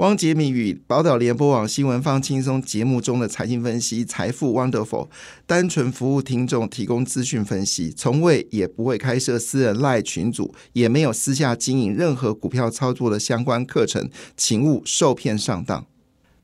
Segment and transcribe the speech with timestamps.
[0.00, 5.10] 汪杰明与宝岛联播网新闻放轻松节目中的财经分析，财富 Wonderful，
[5.46, 14.08] 单纯服务听众，提供资讯分析，从未也不会开设私人赖群组，也没有私下经营任何股票操作的相关课程，
[14.38, 15.84] 请勿受骗上当。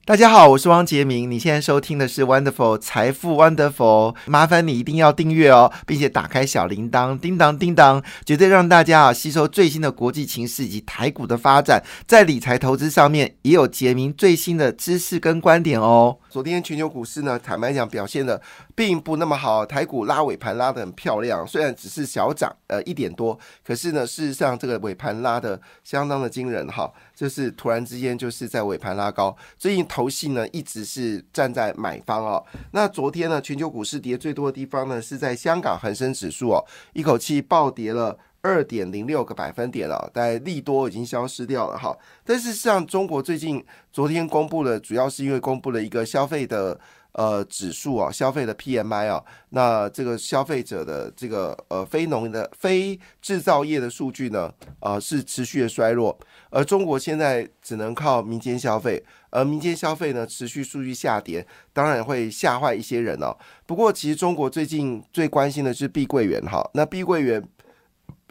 [0.06, 1.28] 大家好，我是汪杰明。
[1.28, 16.16] 你现在收听的是 Wonderful 财富 Wonderful，麻烦你一定要订阅哦，并且打开小铃铛，叮当叮当，绝对让大家啊吸收最新的国际情势以及台股的发展，在理财投资上面也有杰明最新的知识跟观点哦。
[16.30, 18.40] 昨天全球股市呢，坦白讲表现的
[18.76, 32.44] 并不那么好，台股拉尾盘拉得很漂亮，虽然只是小涨，呃一点多，可是呢，事实上这个尾盘拉的相当的惊人哈，就是突然之间就是在尾盘拉高，最近投信呢一直是站在买方哦。
[32.72, 38.18] 那昨天呢，全球股市跌最多的地方呢，是在香港恒生指数哦，一口气暴跌了。
[38.42, 41.96] 二点零六个百分点了，但利多已经消失掉了哈。
[42.24, 46.78] 但是像中国最近昨天公布了，主要是因为公布了一个消费的
[47.16, 56.16] 呃指数啊，消费的 PMI 啊，那这个消费者的这个呃非农的非制造业的数据呢，呃是持续的衰弱，
[56.50, 63.36] 而中国现在只能靠民间消费，而民间消费呢持续数据下跌，当然会吓坏一些人哦。
[63.66, 67.42] 不过其实中国最近最关心的是碧桂园哈，那碧桂园。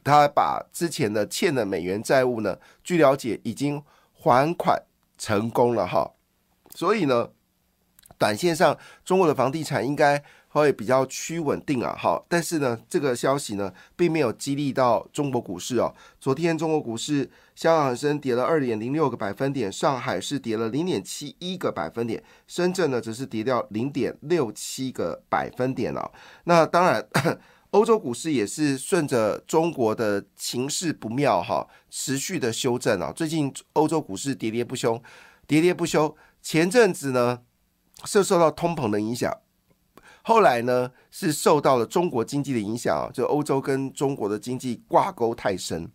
[0.07, 3.81] 他把之前的欠的美元债务呢，据了解已经
[4.13, 4.79] 还款
[5.17, 6.11] 成功了哈，
[6.75, 7.27] 所以呢，
[8.17, 15.94] 短线上中国的房地产应该会比较趋稳定啊，哈，但是呢，这个消息呢，并没有激励到中国股市哦。
[16.19, 26.11] 昨天中国股市，香港恒生跌了二点零六个百分点，上海是跌了零点七一个百分点，深圳呢则是跌掉零点六七个百分点了。
[26.45, 27.05] 那当然。
[27.72, 33.11] 欧洲股市也是顺着中国的情势不妙哈，持续的修正啊。
[33.13, 34.95] 最近欧洲股市喋喋不休，
[35.45, 36.16] 喋喋不休。
[36.41, 37.41] 前阵子呢
[38.03, 39.31] 是受到通膨的影响，
[40.23, 43.09] 后来呢是受到了中国经济的影响啊。
[43.13, 45.89] 就欧洲跟中国的经济挂钩太深。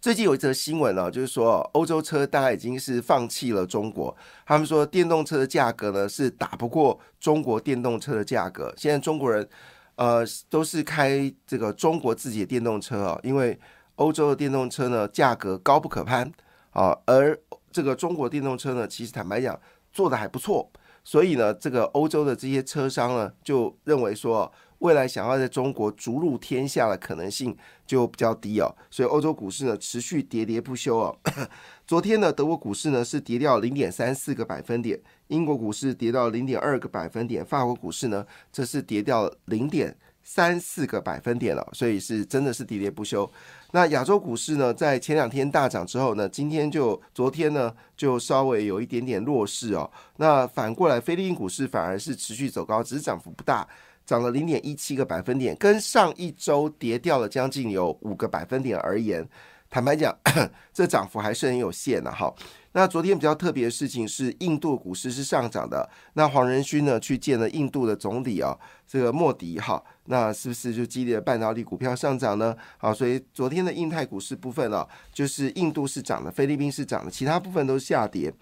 [0.00, 4.14] 最近有一则新闻呢，就是说欧洲车大概已经是放弃了中国，
[4.44, 8.74] 他们说电动车的价格呢是打不过中国电动车的价格。
[8.76, 9.48] 现在中国人。
[9.96, 13.56] 呃，都是开这个中国自己的电动车啊，因为
[13.96, 16.32] 欧洲的电动车呢价格高不可攀
[16.70, 17.38] 啊，而
[17.70, 19.56] 这个中国电动车呢，其实坦白讲
[19.92, 20.72] 做的还不错，
[21.04, 31.18] 所以呢，这个欧洲的这些车商呢就认为说，未来想要在中国逐鹿天下的可能性就比较低哦，所以欧洲股市呢持续喋喋不休哦。
[31.86, 35.00] 昨天呢，德国股市呢是跌掉零点三四个百分点。
[35.28, 39.96] 英国股市跌到零点二个百分点，法国股市呢，则是跌掉零点
[40.34, 43.30] 三四个百分点了，所以是真的是喋喋不休。
[43.72, 49.90] 那亚洲股市呢，在前两天大涨之后呢，今天就昨天呢就稍微有一点点弱势哦。
[50.16, 53.68] 那反过来，菲律宾股市反而是持续走高，只是涨幅不大，
[54.06, 59.28] 涨了零点一七个百分点，跟上一周跌掉了将近有五个百分点而言，
[59.68, 60.16] 坦白讲，
[60.72, 62.32] 这涨幅还是很有限的哈。
[62.74, 65.88] 那昨天比较特别的事情是，印度股市是上涨的。
[66.14, 72.56] 那黄仁勋呢去见了印度的总理啊，这个莫迪哈，那是不是就激励了半导体股票上涨呢？
[72.78, 78.32] 好，所以昨天的印太股市部分啊，就是印度是涨的，菲律宾是涨的，其他部分都下跌。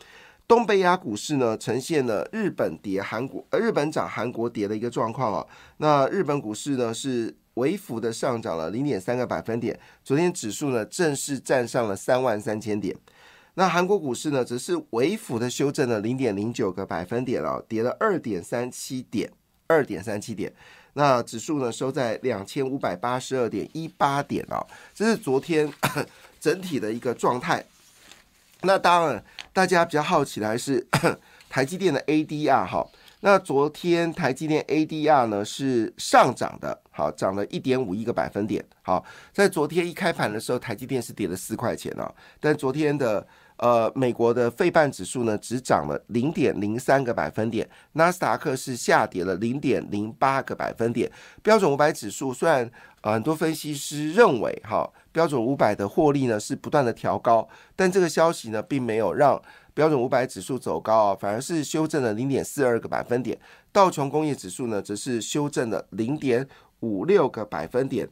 [0.46, 5.46] 东北亚股市呢，呈现了日本跌韩国，呃，日本涨韩国跌的一个状况啊。
[5.76, 12.96] 那日本股市呢是微幅的上涨了零点三个百分点，昨天指数呢正式站上了三万三千点。
[13.54, 19.30] 那韩国股市呢，只是微幅的修正了零点零九个百分点了，跌了二点三七点，
[19.66, 20.52] 二点三七点。
[20.94, 25.70] 那指数呢，收在两千五百八十二点一八点啊，这是昨天
[26.40, 27.64] 整体的一个状态。
[28.62, 30.86] 那当然，大家比较好奇的还是
[31.48, 32.86] 台积电的 ADR 哈。
[33.20, 38.64] 那昨天台积电 ADR 呢是上涨的，好，涨了一点五一个百分点。
[38.82, 43.26] 好，在昨天一开盘的时候，台积电是跌了四块钱啊，但昨天的。
[43.60, 51.12] 呃，美国的费半指数呢，只涨了零点零三个百分点，纳斯达克是下跌了零点零八个百分点。
[51.42, 52.70] 标准五百指数虽然
[53.02, 57.46] 很多分析师认为哈，标准五百的获利呢是不断的调高，
[57.76, 59.38] 但这个消息呢并没有让
[59.74, 63.38] 标准五百指数走高啊，反而是修正了零点四二个百分点。
[63.70, 66.48] 道琼工业指数呢则是修正了零点
[66.80, 68.08] 五六个百分点。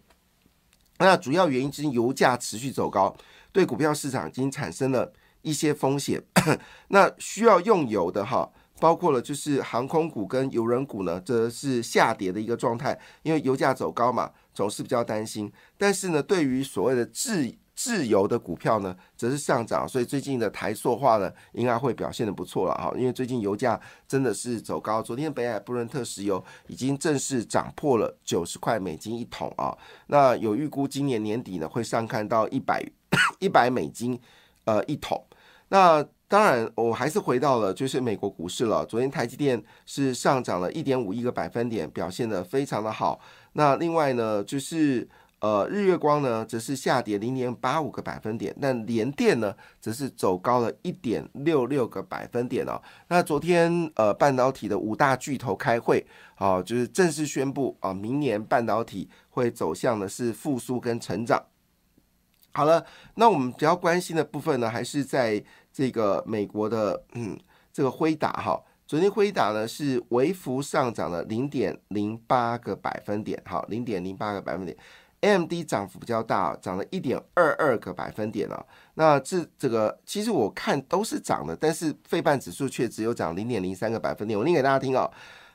[0.99, 3.17] 那主要原因是油价持续走高，
[3.50, 5.11] 对股票市场已经产生了。
[5.43, 6.23] 一些风险，
[6.88, 8.50] 那需要用油的哈，
[8.81, 15.50] 包括了就是航空股跟油人股呢，则是下跌的一个状态，因为油价走高嘛，总是比较担心。
[15.76, 22.93] 但是呢，对于所谓的自自油的股票呢，则是上涨，所以最近的台塑化呢，应该会表现的不错了哈。
[22.96, 29.79] 因为最近油价真的是走高，昨天北海布伦特石油已经正式涨破了九十块美金一桶啊。
[30.08, 32.85] 那有预估今年年底呢，会上看到一百
[33.38, 34.20] 一百美金
[34.69, 35.25] 呃一桶。
[35.69, 38.85] 那当然，我还是回到了就是美国股市了。
[38.85, 43.19] 昨天台积电是上涨了一点五一个百分点，表现的非常的好。
[43.55, 45.09] 那另外呢，就是。
[45.41, 52.75] 呃，日月光呢，则是下跌零点八五个百分点，但联电呢，则是走高了一点六六个百分点哦。
[53.06, 56.05] 那昨天呃，半导体的五大巨头开会，
[56.35, 61.41] 啊，就是正式宣布啊，明年半导体会走向的是复苏跟成长。
[62.58, 62.84] 好了，
[63.14, 65.40] 那我们比较关心的部分呢，还是在
[65.72, 67.38] 这个美国的嗯，
[67.72, 74.76] 这个辉达哈，昨天辉达呢是微幅上涨了零点零八个百分点，好，零点零八个百分点。
[75.20, 78.66] AMD 涨幅比较大，涨了一点二二个百分点啊。
[78.94, 84.37] 那这这个其实我看都是涨的，但是费半指数却只有涨零点零三个百分点。
[84.37, 85.08] 我念给大家听啊，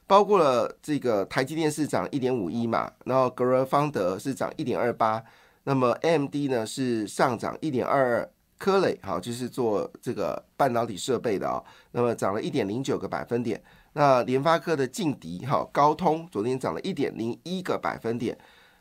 [0.07, 5.21] 包括了这个台积电是涨一点五一嘛，然后格罗方德是涨一点二八，
[5.63, 13.61] 那么 M D 呢是上涨一点二二，科磊好就是做这个半导体设备的啊，那么涨了一点零九个百分点。
[13.93, 18.37] 那联发科的劲敌哈高通昨天涨了一点零一个百分点。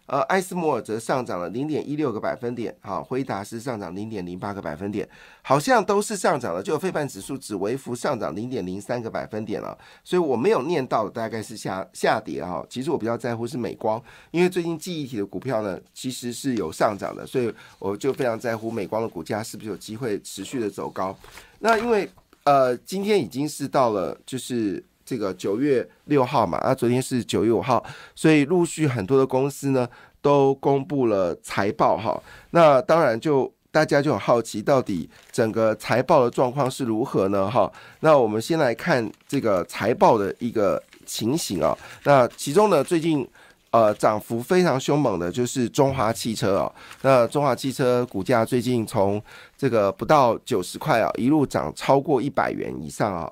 [0.06, 5.08] 呃，艾斯摩尔则上涨了零点一六个百分点，好，辉达是上涨零点零八个百分点，
[5.42, 14.02] 好像都是上涨了，就费半指数只微幅上涨零点零三个百分点了，所以我没有念到大概是下下跌哈，其实我比较在乎是美光，
[14.32, 21.16] 因为最近记忆体的股票呢其实是有上涨的，所以我就非常在乎美光的股价是不是有机会持续的走高。
[21.60, 22.10] 那因为
[22.44, 24.84] 呃今天已经是到了就是。
[25.12, 29.86] 这个九月六号嘛，啊，昨天是九月五号，所以陆续很多的公司呢
[30.22, 32.18] 都公布了财报哈。
[32.52, 37.50] 那当然就大家就很好奇，到底整个财报的状况是如何呢？
[37.50, 37.70] 哈，
[38.00, 41.76] 那我们先来看这个财报的一个情形啊。
[42.04, 43.28] 那其中呢，最近
[43.70, 46.72] 呃涨幅非常凶猛的就是中华汽车啊。
[47.02, 49.22] 那中华汽车股价最近从
[49.58, 53.30] 这个不到九十块啊，一路涨超过一百元以上啊。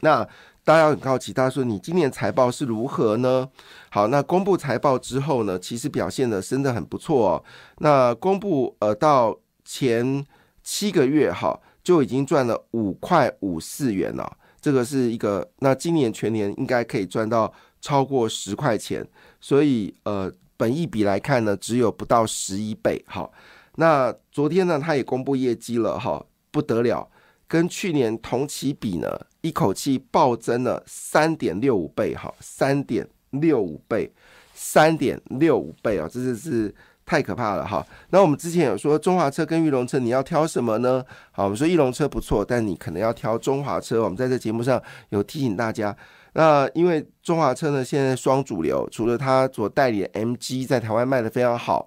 [0.00, 0.26] 那
[0.64, 3.46] 大家很好奇，大家说你今年财报是如何呢？
[3.90, 7.44] 好，那公布财报之后呢，其实表现的真的很不错哦。
[7.80, 10.24] 那公布呃到前
[10.62, 15.46] 七个月哈，就已经赚了五块五四元了，这个是一个。
[15.58, 17.52] 那今年全年应该可以赚到
[17.82, 19.06] 超过十块钱，
[19.42, 23.04] 所以呃，本益比来看呢，只有不到十一倍。
[23.06, 23.30] 好，
[23.74, 27.06] 那昨天呢，他也公布业绩了哈，不得了。
[27.46, 29.08] 跟去年同期比呢，
[29.42, 34.10] 一口气暴增了三点六五倍，哈，三点六五倍，
[34.54, 36.74] 三点六五倍啊，这是是
[37.04, 37.86] 太可怕了哈。
[38.10, 41.04] 那我们之前有说中华车跟玉龙车，你要挑什么呢？
[41.32, 44.02] 好，我们说玉龙车不错，但你可能要挑中华车。
[44.02, 45.94] 我们在这节目上有提醒大家，
[46.32, 51.86] 那因为中华车呢，现在双主流，除了它所代理的 MG 在台湾卖的非常好，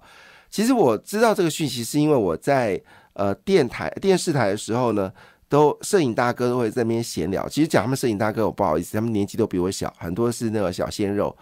[0.52, 2.80] 其实我知道这个讯息是因为我在
[3.14, 5.12] 呃电台电视台的时候呢。
[5.50, 11.36] 都摄影大哥都会在那边闲聊，其实讲他们摄影大哥，我不好意思，他们年纪都比我小，很多是那个小鲜肉。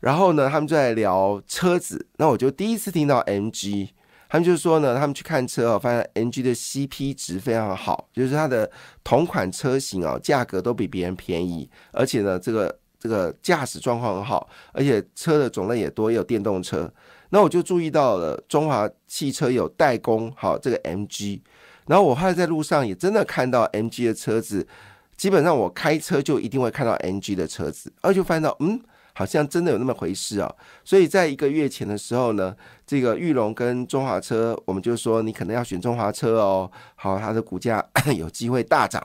[0.00, 3.88] 然后呢，他们就在聊车子，那我就第一次听到 MG，
[4.28, 8.70] 他们就是说呢，他们去看车哦，发现 MG 的 CP 值非常好，就是它的
[9.02, 16.88] 同款车型哦，价格都比别人便宜，而且呢，这个这个驾驶状况很好，而且车的种类也多，也有电动车。
[17.30, 21.40] 那我就注意到了中华汽车有代工好这个 MG。
[21.88, 24.68] 然后我后来在路上也真的看到 MG 的车子，
[25.16, 28.78] 基本上我开车就一定会看到 MG 的车子，而就发现到，嗯，
[29.14, 30.56] 好像真的有那么回事哦。
[30.84, 32.54] 所以在一个月前的时候呢，
[32.86, 37.84] 这个玉龙跟中华车，我们就说你可能要选中华车哦，好，它的股价
[38.16, 39.02] 有机会大涨。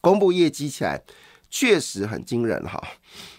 [0.00, 1.02] 公布业绩起来
[1.50, 2.80] 确实很惊人哈。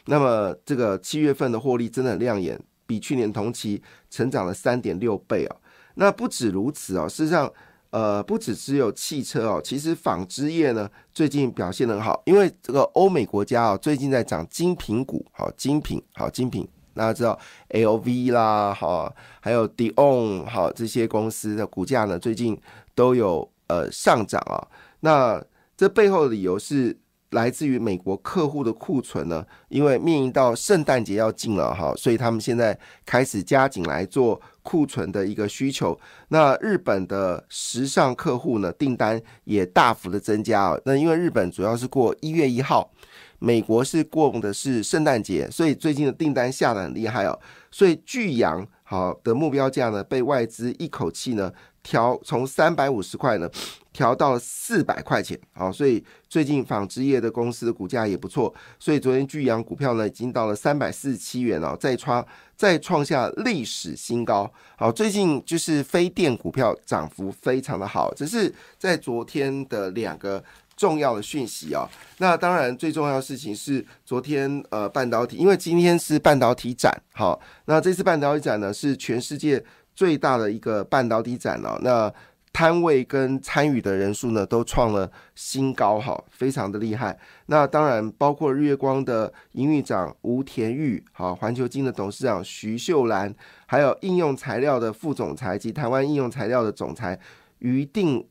[0.06, 5.56] 那么这个七月份的获利真的很亮眼，比去年同期成长了三点六倍啊。
[5.96, 7.50] 那不止如此哦，事实上。
[7.92, 17.38] 呃，不只只有汽车哦，其实纺织业呢最近表现很好，因为这个欧美国家哦最近在涨精品股，好精品，好精品，大家知道
[17.70, 22.60] L V 啦，好，还有 Dion 好这些公司的股价呢最近
[22.94, 24.68] 都有呃上涨啊，
[25.00, 25.44] 那
[25.76, 26.98] 这背后的理由是。
[27.32, 36.00] 来自于美国客户的库存呢，因为面临到圣诞节要近了哈，所以他们现在开始加紧来做库存的一个需求。
[36.30, 40.80] 那日本的时尚客户呢，订单也大幅的增加啊。
[40.86, 42.92] 那因为日本主要是过一月一号，
[43.38, 47.40] 美国是过的是圣诞节，所以最近的订单下的很厉害哦。
[47.70, 51.52] 所以巨阳好的目标价呢，被外资一口气呢
[51.84, 53.48] 调从三百五十块呢
[54.00, 55.38] 调到了四百块钱。
[55.52, 58.54] 好，所以最近纺织业的公司的股价也不错。
[58.80, 62.26] 所以昨天巨阳股票呢已经到了三百四十七元哦，再创
[62.56, 64.50] 再创下历史新高。
[64.78, 70.42] 好，最近就是非电股票涨幅非常的好，只是在昨天的两个。
[70.80, 71.86] 重要的讯息啊，
[72.20, 79.62] 那当然最重要的事情是昨天呃半导体，因为今天是半导体展，好，那这次半导体展呢是全世界
[79.94, 82.10] 最大的一个半导体展了，那
[82.52, 87.18] 摊位跟参与的人数呢都创了新高，哈，非常的厉害。
[87.46, 93.34] 那当然包括日月光的营运长吴田玉，好，环球金的董事长徐秀兰，
[93.66, 97.20] 还有应用材料的副总裁及台湾应用材料的总裁
[97.60, 98.28] 于定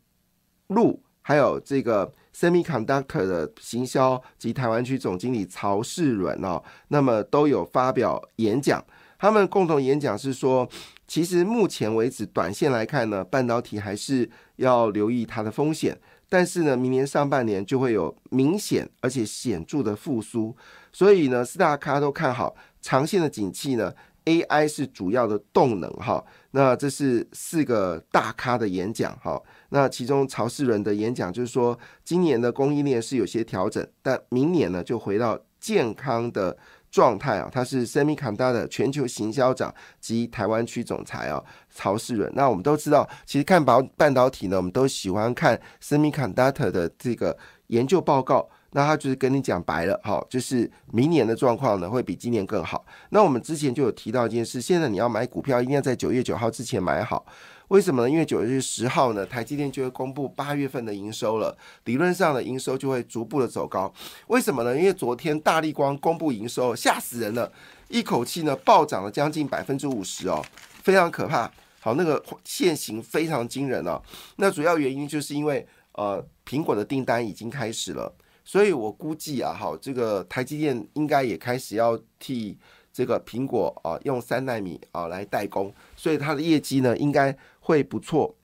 [0.69, 2.13] 禄，还有这个。
[2.31, 8.85] Semiconductor 的行销及台湾区总经理曹世伦哦，那么都有发表演讲。
[9.19, 10.69] 他们共同演讲是说，
[11.09, 15.99] 其实目前为止，短线来看呢，半导体还是要留意它的风险。
[16.29, 20.55] 但是呢，明年上半年就会有明显而且显著的复苏。
[20.93, 23.93] 所以呢，四大咖都看好长线的景气呢。
[24.25, 36.55] AI 是主要的动能哈，那这是四个大咖的演讲哈，那其中曹世仁的演讲就是说，今年的供应链是有些调整，但明年呢就回到健康的
[36.91, 37.49] 状态啊。
[37.53, 42.31] 他是 Semicond 的全球行销长及台湾区总裁啊，曹世仁。
[42.35, 47.37] 那我们都知道，其实看保半导体呢，我们都喜欢看 Semicond 的这个
[47.69, 48.49] 研究报告。
[48.73, 52.85] 那他就是跟你讲白了，好，就是明年的状况呢会比今年更好。
[53.09, 57.25] 那我们之前就有提到一件事，现在你要买股票一定要在九月九号之前买好，
[57.69, 58.11] 为什么呢？
[58.11, 63.93] 因为九月十号呢，台积电就会公布八月份的营收了，理论上的营收就会逐步的走高。
[64.29, 64.77] 为什么呢？
[64.77, 67.53] 因为昨天大力光公布营收，吓死人了，
[67.89, 70.43] 一口气呢暴涨了将近百分之五十哦，
[70.83, 71.51] 非常可怕。
[71.81, 74.03] 好，那个现形非常惊人哦。
[74.37, 78.13] 那主要原因就是因为呃，苹果的订单已经开始了。
[78.45, 82.59] 所以我估计啊，好，这个台积电应该也开始要替
[82.91, 87.37] 这个苹果啊用三纳米啊来代工，所以它的业绩呢应该
[87.69, 88.35] 会不错。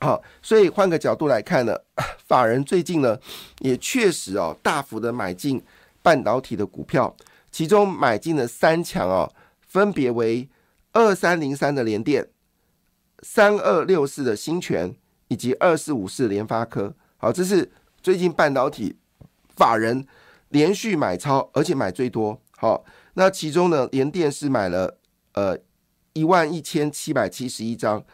[0.00, 1.74] 好，所以换个角度来看呢，
[2.28, 3.18] 法人最近呢
[3.60, 5.62] 也确实哦大幅的买进
[6.02, 7.16] 半导体的股票，
[7.50, 9.32] 其中买进的三强哦，
[9.66, 10.46] 分别为
[10.92, 12.28] 二三零三的联电、
[13.22, 14.94] 三二六四的新权
[15.28, 16.94] 以及二四五四联发科。
[17.16, 17.72] 好，这是
[18.02, 18.98] 最近半导体。
[19.56, 20.06] 法人
[20.48, 22.38] 连续买超，而且买最多。
[22.58, 22.84] 好，
[23.14, 24.98] 那其中呢，联电是买了
[25.32, 25.56] 呃
[26.12, 28.04] 一万一千七百七十一张，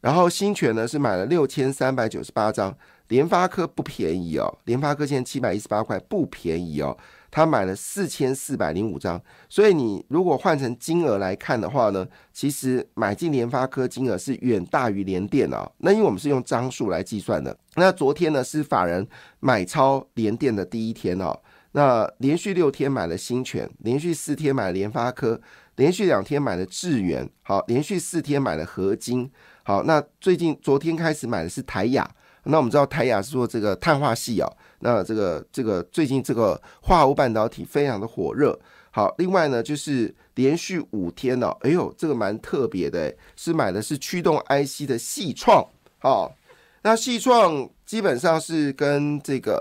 [0.00, 2.76] 然后新权呢是买了六千三百九十八张，
[3.08, 6.96] 联发科不便宜哦，联发科现在七百一十八块，不便宜哦。
[7.32, 15.70] 他买了四千四百零五张，所以你如果换成金额来看的话呢，其实买进联发科金额是远大于联电啊。
[15.78, 19.06] 那因为我们是用张数来计算的，那昨天呢是法人
[19.38, 21.38] 买超联电的第一天哦。
[21.70, 25.40] 那连续六天买了新权，连续四天买联发科，
[25.76, 29.30] 连续两天买了智元，好，连续四天买了合金，
[29.70, 32.10] 好，那最近昨天开始买的是台雅。
[32.42, 38.58] 那我们知道台雅是做这个碳化系啊，那这个这个最近这个化合物半导体非常的火热。
[38.90, 45.64] 好，另外呢就是连续五天呢，哎呦，这个蛮特别的，是买的是驱动 IC 的细创。
[46.00, 46.34] 好，
[46.82, 49.56] 那细创基本上是跟这个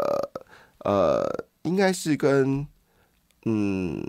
[0.85, 1.23] 呃，
[1.61, 2.65] 应该是跟
[3.45, 4.03] 嗯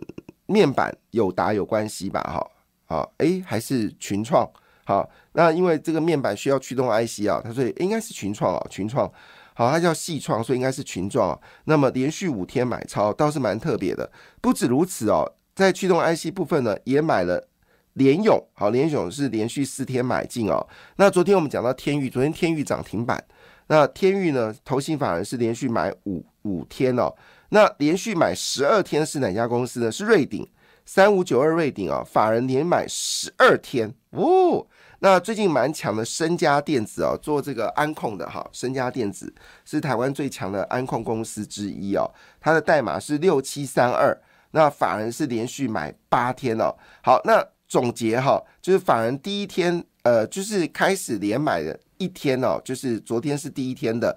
[0.47, 2.23] 面板友达有关系吧？
[2.23, 2.51] 哈，
[2.87, 4.51] 好，哎，还是群创。
[4.91, 9.09] 好，那因为这个面板需要驱动 IC 啊，它所以应该是群创啊，群创，
[9.55, 11.39] 好，它叫细创，所以应该是群创啊。
[11.67, 14.11] 那么连续五天买超倒是蛮特别的。
[14.41, 17.47] 不止如此哦，在驱动 IC 部分呢，也买了
[17.93, 20.67] 联勇，好，联勇是连续四天买进哦。
[20.97, 23.25] 那昨天我们讲到天域，昨天天域涨停板，
[23.69, 27.15] 那天域呢，投信法人是连续买五五天哦。
[27.51, 29.93] 那连续买十二天是哪家公司呢？
[29.93, 30.45] 是瑞鼎
[30.85, 34.67] 三五九二瑞鼎啊，法人连买十二天哦。
[35.03, 42.05] 那最近蛮强的身家电子哦，做这个安控的哈，身家电子是台湾最强的安控公司之一哦，
[42.39, 44.15] 它的代码是六七三二，
[44.51, 46.77] 那法人是连续买八天哦。
[47.03, 54.15] 好，那总结哈，就是法人第一天呃，就是开始连买的一天哦，就是昨天是第一天的，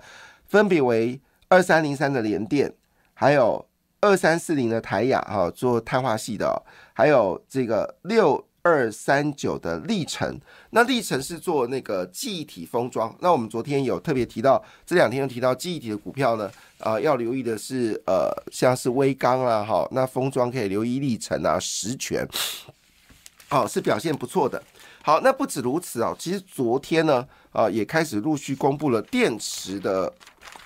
[0.47, 2.73] 分别为二三零三的联电，
[3.13, 3.65] 还有
[4.01, 6.61] 二三四零的台雅哈，做碳化系的，
[6.91, 8.45] 还有这个六。
[8.63, 10.39] 二三九的历程，
[10.69, 13.13] 那历程是做那个记忆体封装。
[13.19, 22.25] 那我们昨天有特别提到，这两天又提到记忆体的股票呢，啊，要留意的是，呃，像是微钢啊，哈，那封装可以留意历程啊，实权，
[23.49, 24.63] 好，是表现不错的。
[25.03, 30.11] 好，那不止如此啊，其实昨天呢，啊，也开始陆续公布了电池的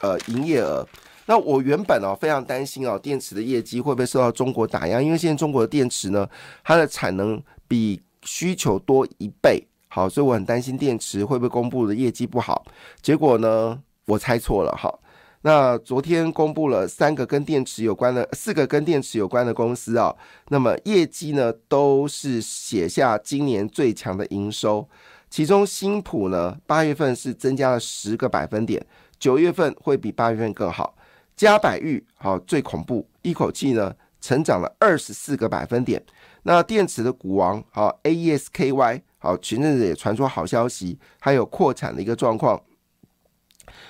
[0.02, 0.88] 呃营业额。
[1.26, 5.02] 那我原本哦非常担心哦，电池的业绩会不会受到中国打压？
[5.02, 6.30] 因为现在中国的电池呢，
[6.64, 12.66] 它的产能比需求多一倍，好，所以我很担心电池会不会公布的业绩不好。
[13.02, 14.94] 结果呢，我猜错了哈。
[15.42, 20.14] 那昨天公布了三个跟电池有关的，四个跟电池有关的公司啊，
[20.50, 24.90] 那么业绩呢都是写下今年最强的营收，
[25.30, 28.84] 其中新普呢八月份是增加了十个百分点，
[29.20, 30.96] 九月份会比八月份更好。
[31.36, 33.94] 嘉百玉好最恐怖，一口气呢
[34.28, 36.04] 成长了二十四个百分点。
[36.44, 42.62] 那电池的股王好 A E S K Y 好前阵子也传出好消息，还有扩产的一个状况。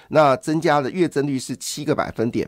[0.10, 2.48] 那增加的月增率是七个百分点。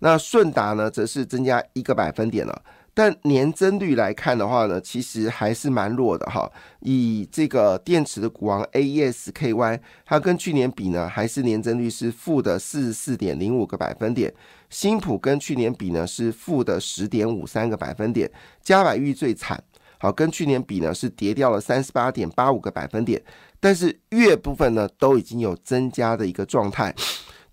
[0.00, 2.62] 那顺达呢则是增加一个百分点了。
[2.92, 6.50] 但年增率来看的话呢，其实还是蛮弱的哈。
[6.80, 14.34] 以这个电池的股王 A E S K Y，它跟去年比呢，还是年增率是负的四十四点零五个百分点。
[14.68, 18.30] 新普跟去年比呢是负的十点五三个百分点。
[18.60, 19.62] 嘉百玉最惨，
[19.98, 23.22] 好跟去年比呢是跌掉了三十八点八五个百分点。
[23.60, 26.94] 但是月部分呢都已经有增加的一个状态，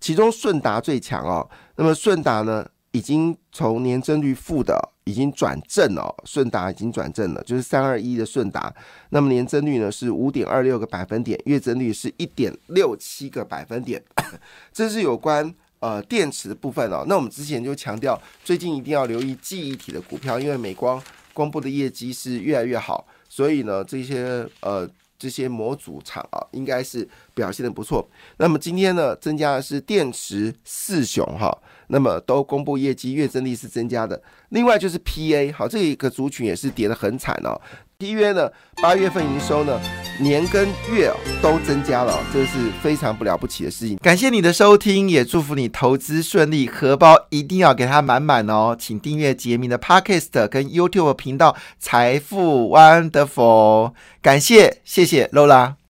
[0.00, 1.48] 其中顺达最强哦。
[1.76, 4.76] 那么顺达呢已经从年增率负的。
[5.08, 8.72] 已经转正了，顺达已经转正了，就是三二一的顺达。
[9.08, 14.02] 那么年增率呢是五点二六个百分点，月增率是一点六七个百分点。
[14.70, 17.06] 这是有关呃电池的部分哦。
[17.08, 24.86] 那我们之前就强调，最近一定要留意记忆体的股票，因为美光公布的业绩是越来越好，所以呢这些呃
[25.18, 28.08] 这些模组厂啊应该是表现的不错。
[28.36, 31.50] 那么今天呢增加的是电池四雄哈。
[31.90, 34.22] 那么都公布业绩，月增率是增加的。
[34.50, 37.58] 另外就是 PA，好，这一个族群也是跌得很惨哦。
[38.00, 38.48] PA 呢，
[38.80, 39.76] 八月份营收呢，
[40.20, 41.12] 年跟月
[41.42, 43.96] 都增加了，这是非常不了不起的事情。
[43.96, 48.76] 感谢你的收听，也祝福你投资顺利，荷包一定要给它满满哦。
[48.78, 55.78] 请订阅杰明的 Podcast 跟 YouTube 频道财富 Wonderful，感谢，谢谢 Lola。